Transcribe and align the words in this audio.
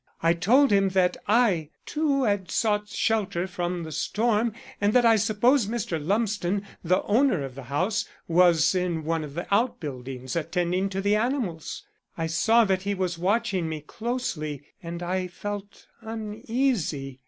I 0.23 0.33
told 0.33 0.71
him 0.71 0.89
that 0.97 1.15
I, 1.27 1.69
too, 1.85 2.23
had 2.23 2.49
sought 2.49 2.89
shelter 2.89 3.45
from 3.45 3.83
the 3.83 3.91
storm 3.91 4.51
and 4.81 4.93
that 4.93 5.05
I 5.05 5.15
supposed 5.15 5.69
Mr. 5.69 6.03
Lumsden, 6.03 6.65
the 6.83 7.03
owner 7.03 7.43
of 7.43 7.53
the 7.53 7.65
house, 7.65 8.05
was 8.27 8.73
in 8.73 9.03
one 9.03 9.23
of 9.23 9.35
the 9.35 9.45
outbuildings 9.53 10.35
attending 10.35 10.89
to 10.89 11.01
the 11.01 11.15
animals. 11.15 11.83
I 12.17 12.25
saw 12.25 12.65
that 12.65 12.81
he 12.81 12.95
was 12.95 13.19
watching 13.19 13.69
me 13.69 13.81
closely 13.81 14.63
and 14.81 15.03
I 15.03 15.27
felt 15.27 15.85
uneasy. 16.01 17.19